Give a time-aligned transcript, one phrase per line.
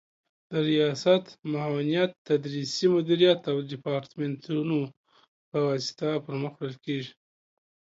[0.49, 4.79] د ریاست، معاونیت، تدریسي مدیریت او دیپارتمنتونو
[5.49, 7.13] په واسطه پر مخ وړل کیږي